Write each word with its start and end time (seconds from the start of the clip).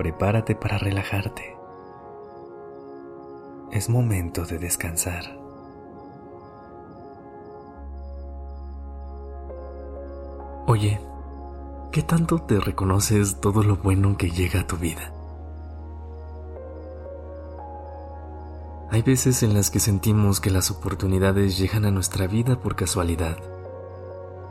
Prepárate 0.00 0.54
para 0.54 0.78
relajarte. 0.78 1.58
Es 3.70 3.90
momento 3.90 4.46
de 4.46 4.58
descansar. 4.58 5.38
Oye, 10.66 10.98
¿qué 11.92 12.02
tanto 12.02 12.38
te 12.38 12.58
reconoces 12.60 13.42
todo 13.42 13.62
lo 13.62 13.76
bueno 13.76 14.16
que 14.16 14.30
llega 14.30 14.60
a 14.60 14.66
tu 14.66 14.78
vida? 14.78 15.12
Hay 18.90 19.02
veces 19.02 19.42
en 19.42 19.52
las 19.52 19.70
que 19.70 19.80
sentimos 19.80 20.40
que 20.40 20.48
las 20.48 20.70
oportunidades 20.70 21.58
llegan 21.58 21.84
a 21.84 21.90
nuestra 21.90 22.26
vida 22.26 22.58
por 22.58 22.74
casualidad 22.74 23.36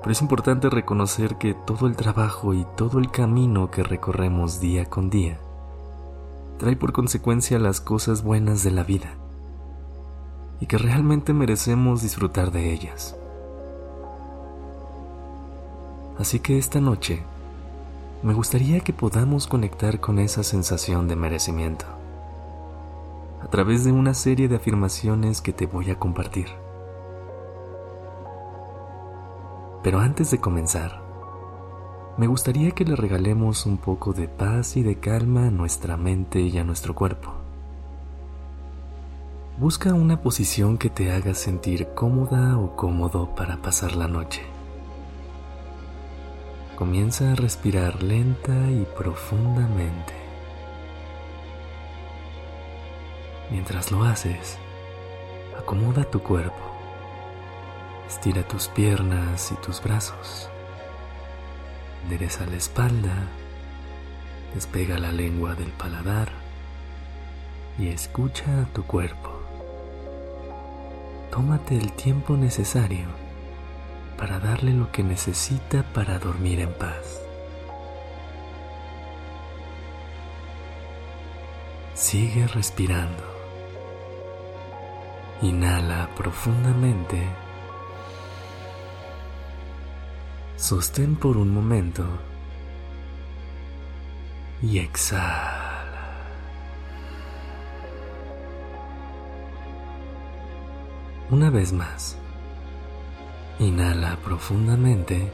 pero 0.00 0.12
es 0.12 0.22
importante 0.22 0.70
reconocer 0.70 1.36
que 1.36 1.54
todo 1.54 1.86
el 1.86 1.96
trabajo 1.96 2.54
y 2.54 2.66
todo 2.76 2.98
el 2.98 3.10
camino 3.10 3.70
que 3.70 3.82
recorremos 3.82 4.60
día 4.60 4.86
con 4.86 5.10
día 5.10 5.38
trae 6.58 6.76
por 6.76 6.92
consecuencia 6.92 7.58
las 7.58 7.80
cosas 7.80 8.22
buenas 8.22 8.62
de 8.62 8.70
la 8.70 8.82
vida 8.82 9.14
y 10.60 10.66
que 10.66 10.78
realmente 10.78 11.32
merecemos 11.32 12.02
disfrutar 12.02 12.50
de 12.50 12.72
ellas. 12.72 13.16
Así 16.18 16.38
que 16.40 16.58
esta 16.58 16.80
noche 16.80 17.22
me 18.22 18.34
gustaría 18.34 18.80
que 18.80 18.92
podamos 18.92 19.46
conectar 19.46 20.00
con 20.00 20.18
esa 20.18 20.42
sensación 20.42 21.08
de 21.08 21.16
merecimiento 21.16 21.86
a 23.42 23.48
través 23.48 23.84
de 23.84 23.92
una 23.92 24.12
serie 24.12 24.48
de 24.48 24.56
afirmaciones 24.56 25.40
que 25.40 25.54
te 25.54 25.66
voy 25.66 25.90
a 25.90 25.98
compartir. 25.98 26.48
Pero 29.82 30.00
antes 30.00 30.30
de 30.30 30.38
comenzar, 30.38 31.00
me 32.18 32.26
gustaría 32.26 32.72
que 32.72 32.84
le 32.84 32.96
regalemos 32.96 33.64
un 33.64 33.78
poco 33.78 34.12
de 34.12 34.28
paz 34.28 34.76
y 34.76 34.82
de 34.82 34.96
calma 34.96 35.46
a 35.46 35.50
nuestra 35.50 35.96
mente 35.96 36.40
y 36.40 36.58
a 36.58 36.64
nuestro 36.64 36.94
cuerpo. 36.94 37.32
Busca 39.58 39.94
una 39.94 40.20
posición 40.20 40.76
que 40.76 40.90
te 40.90 41.12
haga 41.12 41.34
sentir 41.34 41.88
cómoda 41.94 42.58
o 42.58 42.76
cómodo 42.76 43.34
para 43.34 43.62
pasar 43.62 43.96
la 43.96 44.06
noche. 44.06 44.42
Comienza 46.76 47.32
a 47.32 47.34
respirar 47.34 48.02
lenta 48.02 48.52
y 48.70 48.86
profundamente. 48.96 50.12
Mientras 53.50 53.90
lo 53.90 54.04
haces, 54.04 54.58
acomoda 55.58 56.04
tu 56.04 56.20
cuerpo 56.20 56.69
Estira 58.10 58.42
tus 58.42 58.66
piernas 58.66 59.52
y 59.52 59.54
tus 59.64 59.80
brazos. 59.80 60.50
Endereza 62.02 62.44
la 62.44 62.56
espalda. 62.56 63.28
Despega 64.52 64.98
la 64.98 65.12
lengua 65.12 65.54
del 65.54 65.70
paladar. 65.70 66.28
Y 67.78 67.86
escucha 67.86 68.62
a 68.62 68.64
tu 68.74 68.82
cuerpo. 68.82 69.30
Tómate 71.30 71.76
el 71.76 71.92
tiempo 71.92 72.36
necesario 72.36 73.06
para 74.18 74.40
darle 74.40 74.72
lo 74.72 74.90
que 74.90 75.04
necesita 75.04 75.84
para 75.94 76.18
dormir 76.18 76.58
en 76.58 76.72
paz. 76.74 77.22
Sigue 81.94 82.48
respirando. 82.48 83.22
Inhala 85.42 86.10
profundamente 86.16 87.49
Sostén 90.60 91.16
por 91.16 91.38
un 91.38 91.54
momento 91.54 92.04
y 94.60 94.78
exhala. 94.78 96.20
Una 101.30 101.48
vez 101.48 101.72
más, 101.72 102.18
inhala 103.58 104.18
profundamente 104.22 105.32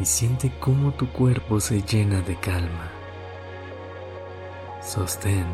y 0.00 0.04
siente 0.06 0.50
cómo 0.58 0.92
tu 0.92 1.12
cuerpo 1.12 1.60
se 1.60 1.82
llena 1.82 2.22
de 2.22 2.34
calma. 2.36 2.88
Sostén. 4.82 5.44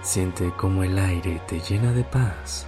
Siente 0.00 0.50
cómo 0.56 0.82
el 0.82 0.98
aire 0.98 1.42
te 1.46 1.60
llena 1.60 1.92
de 1.92 2.02
paz 2.02 2.66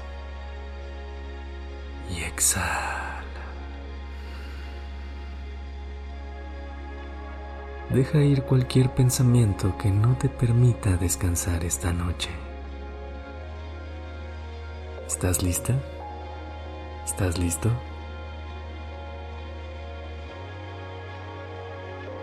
y 2.11 2.23
exhala. 2.23 3.23
Deja 7.91 8.19
ir 8.19 8.43
cualquier 8.43 8.91
pensamiento 8.91 9.77
que 9.79 9.91
no 9.91 10.17
te 10.17 10.29
permita 10.29 10.97
descansar 10.97 11.65
esta 11.65 11.93
noche. 11.93 12.31
¿Estás 15.07 15.45
lista? 15.45 15.75
¿Estás 17.05 17.39
listo? 17.39 17.71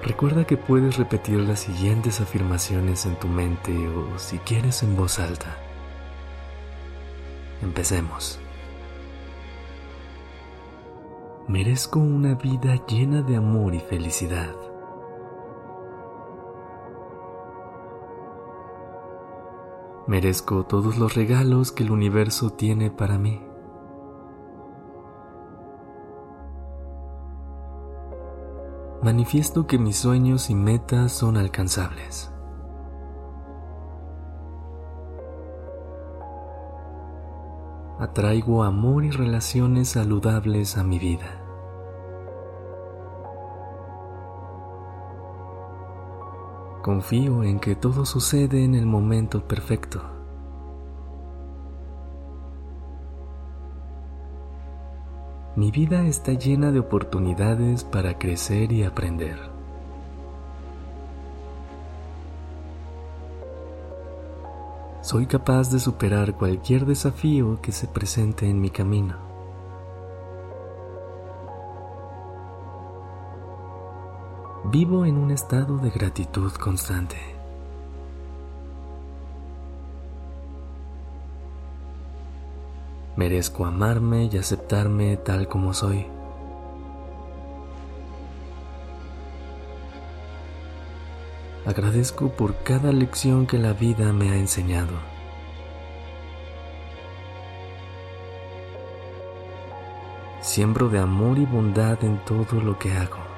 Recuerda 0.04 0.46
que 0.46 0.58
puedes 0.58 0.98
repetir 0.98 1.40
las 1.40 1.62
siguientes 1.62 2.20
afirmaciones 2.20 3.06
en 3.06 3.16
tu 3.16 3.30
mente 3.30 3.72
o 3.88 4.20
si 4.20 4.40
quieres 4.40 4.84
en 4.84 4.98
voz 4.98 5.20
alta. 5.20 5.56
Empecemos. 7.62 8.41
Merezco 11.52 12.00
una 12.00 12.36
vida 12.36 12.78
llena 12.86 13.22
de 13.24 13.36
amor 13.36 13.76
y 13.76 13.82
felicidad. 13.82 14.56
Merezco 20.08 20.66
todos 20.66 20.98
los 20.98 21.14
regalos 21.14 21.74
que 21.74 21.84
el 21.84 21.92
universo 21.92 22.52
tiene 22.52 22.90
para 22.90 23.18
mí. 23.18 23.42
Manifiesto 29.04 29.68
que 29.68 29.78
mis 29.78 29.98
sueños 29.98 30.50
y 30.50 30.56
metas 30.56 31.12
son 31.12 31.36
alcanzables. 31.36 32.32
Atraigo 38.00 38.64
amor 38.64 39.04
y 39.04 39.12
relaciones 39.12 39.90
saludables 39.90 40.78
a 40.78 40.84
mi 40.86 40.98
vida. 40.98 41.41
Confío 46.82 47.44
en 47.44 47.60
que 47.60 47.76
todo 47.76 48.06
sucede 48.06 48.64
en 48.64 48.74
el 48.74 48.88
momento 48.88 49.48
perfecto. 49.48 50.02
Mi 55.56 55.70
vida 55.70 56.08
está 56.08 56.34
llena 56.34 56.72
de 56.72 56.80
oportunidades 56.80 57.84
para 57.84 58.18
crecer 58.18 58.72
y 58.72 58.84
aprender. 58.84 59.38
Soy 65.02 65.28
capaz 65.28 65.72
de 65.72 65.80
superar 65.80 66.34
cualquier 66.36 66.86
desafío 66.88 67.62
que 67.62 67.72
se 67.72 67.88
presente 67.88 68.50
en 68.50 68.60
mi 68.60 68.72
camino. 68.72 69.31
Vivo 74.72 75.06
en 75.06 75.18
un 75.18 75.32
estado 75.32 75.78
de 75.80 75.90
gratitud 75.90 76.54
constante. 76.54 77.18
Merezco 83.18 83.66
amarme 83.66 84.30
y 84.32 84.38
aceptarme 84.38 85.18
tal 85.18 85.50
como 85.50 85.74
soy. 85.74 86.06
Agradezco 91.66 92.30
por 92.30 92.56
cada 92.64 92.94
lección 92.94 93.48
que 93.48 93.58
la 93.58 93.74
vida 93.74 94.14
me 94.14 94.30
ha 94.30 94.38
enseñado. 94.38 94.94
Siembro 100.40 100.88
de 100.88 101.00
amor 101.00 101.38
y 101.38 101.46
bondad 101.46 102.02
en 102.06 102.24
todo 102.24 102.62
lo 102.62 102.80
que 102.80 102.94
hago. 102.94 103.31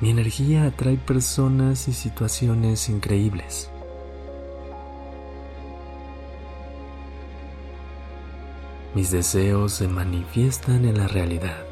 Mi 0.00 0.08
energía 0.08 0.64
atrae 0.64 0.96
personas 0.96 1.86
y 1.86 1.92
situaciones 1.92 2.88
increíbles. 2.88 3.70
Mis 8.94 9.10
deseos 9.10 9.74
se 9.74 9.88
manifiestan 9.88 10.86
en 10.86 10.96
la 10.96 11.06
realidad. 11.06 11.64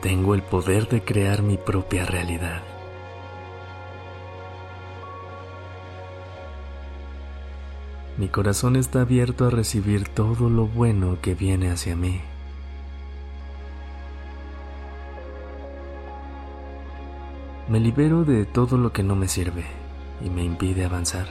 Tengo 0.00 0.34
el 0.34 0.42
poder 0.42 0.88
de 0.88 1.04
crear 1.04 1.42
mi 1.42 1.58
propia 1.58 2.06
realidad. 2.06 2.62
Mi 8.16 8.28
corazón 8.28 8.76
está 8.76 9.02
abierto 9.02 9.46
a 9.46 9.50
recibir 9.50 10.08
todo 10.08 10.48
lo 10.48 10.66
bueno 10.66 11.18
que 11.20 11.34
viene 11.34 11.70
hacia 11.70 11.94
mí. 11.94 12.22
Me 17.72 17.80
libero 17.80 18.26
de 18.26 18.44
todo 18.44 18.76
lo 18.76 18.92
que 18.92 19.02
no 19.02 19.16
me 19.16 19.28
sirve 19.28 19.64
y 20.22 20.28
me 20.28 20.44
impide 20.44 20.84
avanzar. 20.84 21.26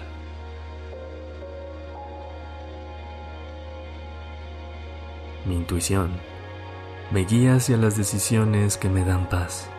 Mi 5.46 5.56
intuición 5.56 6.10
me 7.12 7.26
guía 7.26 7.58
hacia 7.58 7.78
las 7.78 7.96
decisiones 7.96 8.78
que 8.78 8.90
me 8.90 9.06
dan 9.06 9.30
paz. 9.30 9.70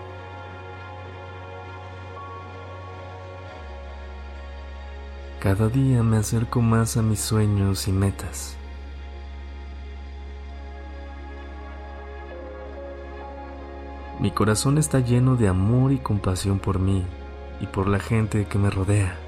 Cada 5.40 5.68
día 5.68 6.04
me 6.04 6.18
acerco 6.18 6.60
más 6.60 6.96
a 6.96 7.02
mis 7.02 7.18
sueños 7.18 7.88
y 7.88 7.92
metas. 7.92 8.56
Mi 14.22 14.30
corazón 14.30 14.78
está 14.78 15.00
lleno 15.00 15.36
de 15.36 15.48
amor 15.48 15.92
y 15.92 15.98
compasión 15.98 16.58
por 16.58 16.78
mí 16.78 17.04
y 17.60 17.66
por 17.66 17.86
la 17.86 17.98
gente 17.98 18.46
que 18.46 18.56
me 18.58 18.70
rodea. 18.70 19.18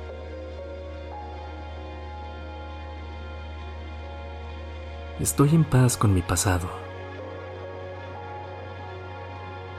Estoy 5.21 5.55
en 5.55 5.65
paz 5.65 5.99
con 5.99 6.15
mi 6.15 6.23
pasado 6.23 6.85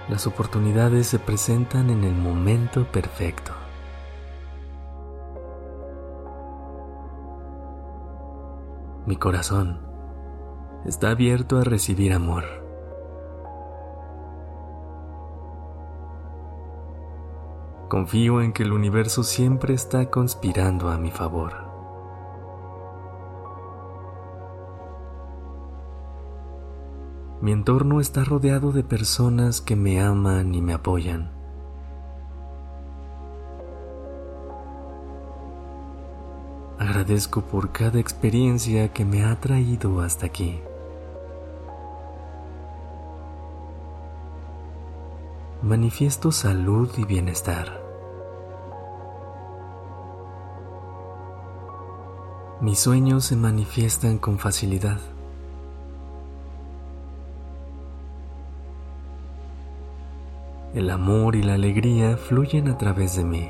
las 0.10 0.28
oportunidades 0.28 1.08
se 1.08 1.18
presentan 1.18 1.90
en 1.90 2.04
el 2.04 2.14
momento 2.14 2.86
perfecto. 2.86 3.54
Mi 9.08 9.16
corazón 9.16 9.80
está 10.86 11.10
abierto 11.10 11.58
a 11.58 11.64
recibir 11.64 12.14
amor. 12.14 12.65
Confío 17.88 18.42
en 18.42 18.52
que 18.52 18.64
el 18.64 18.74
universo 18.74 19.24
siempre 19.24 19.74
está 19.74 20.10
conspirando 20.10 20.90
a 20.90 20.98
mi 20.98 21.12
favor. 21.12 21.54
Mi 27.42 27.52
entorno 27.52 28.00
está 28.00 28.24
rodeado 28.24 28.72
de 28.72 28.84
personas 28.84 29.62
que 29.62 29.76
me 29.76 30.02
aman 30.02 30.56
y 30.56 30.62
me 30.62 30.74
apoyan. 30.74 31.32
Agradezco 36.80 37.42
por 37.42 37.72
cada 37.72 38.00
experiencia 38.00 38.92
que 38.92 39.06
me 39.06 39.24
ha 39.26 39.40
traído 39.40 40.02
hasta 40.02 40.26
aquí. 40.26 40.60
Manifiesto 45.62 46.32
salud 46.32 46.92
y 46.98 47.06
bienestar. 47.06 47.82
Mis 52.62 52.78
sueños 52.78 53.26
se 53.26 53.36
manifiestan 53.36 54.18
con 54.18 54.38
facilidad. 54.38 55.00
El 60.76 60.90
amor 60.90 61.36
y 61.36 61.42
la 61.42 61.54
alegría 61.54 62.18
fluyen 62.18 62.68
a 62.68 62.78
través 62.78 63.16
de 63.16 63.24
mí. 63.24 63.50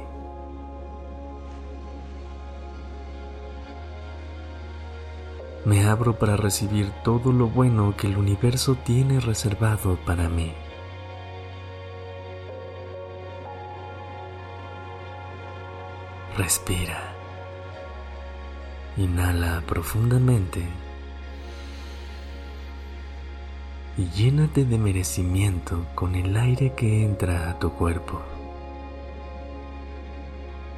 Me 5.65 5.87
abro 5.87 6.19
para 6.19 6.37
recibir 6.37 6.91
todo 7.03 7.33
lo 7.33 7.47
bueno 7.47 7.95
que 7.97 8.07
el 8.07 8.17
universo 8.17 8.75
tiene 8.75 9.19
reservado 9.19 9.97
para 10.05 10.29
mí. 10.29 10.53
Respira. 16.37 17.13
Inhala 18.97 19.63
profundamente 19.65 20.61
y 23.97 24.09
llénate 24.09 24.65
de 24.65 24.77
merecimiento 24.77 25.85
con 25.95 26.13
el 26.15 26.35
aire 26.35 26.73
que 26.73 27.05
entra 27.05 27.49
a 27.49 27.57
tu 27.57 27.71
cuerpo. 27.71 28.21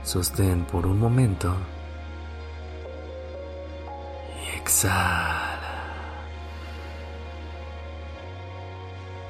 Sostén 0.03 0.63
por 0.65 0.85
un 0.85 0.99
momento 0.99 1.55
y 4.43 4.57
exhala. 4.57 5.57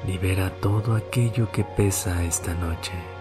Libera 0.05 0.49
todo 0.59 0.93
aquello 0.93 1.49
que 1.53 1.63
pesa 1.63 2.21
esta 2.25 2.53
noche. 2.53 3.16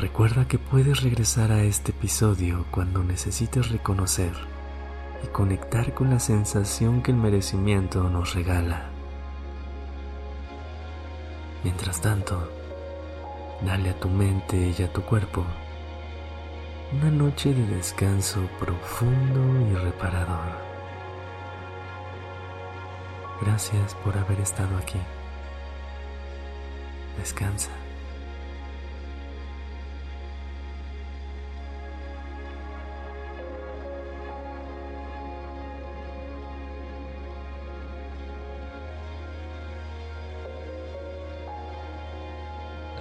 Recuerda 0.00 0.48
que 0.48 0.58
puedes 0.58 1.02
regresar 1.02 1.52
a 1.52 1.62
este 1.62 1.90
episodio 1.90 2.64
cuando 2.70 3.04
necesites 3.04 3.68
reconocer 3.68 4.32
y 5.22 5.26
conectar 5.26 5.92
con 5.92 6.08
la 6.08 6.18
sensación 6.18 7.02
que 7.02 7.10
el 7.10 7.18
merecimiento 7.18 8.08
nos 8.08 8.34
regala. 8.34 8.88
Mientras 11.64 12.00
tanto, 12.00 12.50
dale 13.60 13.90
a 13.90 14.00
tu 14.00 14.08
mente 14.08 14.74
y 14.78 14.82
a 14.82 14.90
tu 14.90 15.02
cuerpo 15.02 15.44
una 16.94 17.10
noche 17.10 17.52
de 17.52 17.66
descanso 17.66 18.40
profundo 18.58 19.70
y 19.70 19.74
reparador. 19.84 20.56
Gracias 23.42 23.94
por 23.96 24.16
haber 24.16 24.40
estado 24.40 24.78
aquí. 24.78 24.98
Descansa. 27.18 27.79